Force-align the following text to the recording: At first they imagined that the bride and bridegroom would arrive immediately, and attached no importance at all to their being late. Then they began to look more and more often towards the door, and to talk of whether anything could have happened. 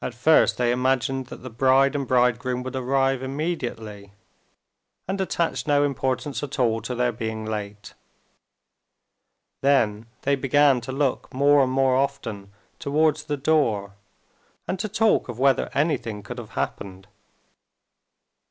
At 0.00 0.14
first 0.14 0.56
they 0.56 0.72
imagined 0.72 1.26
that 1.26 1.42
the 1.42 1.50
bride 1.50 1.94
and 1.94 2.08
bridegroom 2.08 2.62
would 2.62 2.74
arrive 2.74 3.22
immediately, 3.22 4.14
and 5.06 5.20
attached 5.20 5.66
no 5.68 5.84
importance 5.84 6.42
at 6.42 6.58
all 6.58 6.80
to 6.80 6.94
their 6.94 7.12
being 7.12 7.44
late. 7.44 7.92
Then 9.60 10.06
they 10.22 10.34
began 10.34 10.80
to 10.80 10.92
look 10.92 11.30
more 11.34 11.62
and 11.62 11.70
more 11.70 11.94
often 11.94 12.54
towards 12.78 13.24
the 13.24 13.36
door, 13.36 13.92
and 14.66 14.78
to 14.78 14.88
talk 14.88 15.28
of 15.28 15.38
whether 15.38 15.68
anything 15.74 16.22
could 16.22 16.38
have 16.38 16.52
happened. 16.52 17.06